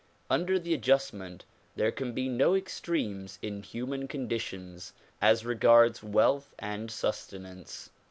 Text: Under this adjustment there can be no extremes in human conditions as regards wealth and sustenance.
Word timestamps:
Under 0.31 0.57
this 0.57 0.73
adjustment 0.73 1.45
there 1.75 1.91
can 1.91 2.11
be 2.13 2.27
no 2.27 2.55
extremes 2.55 3.37
in 3.43 3.61
human 3.61 4.07
conditions 4.07 4.93
as 5.21 5.45
regards 5.45 6.01
wealth 6.01 6.55
and 6.57 6.89
sustenance. 6.89 7.91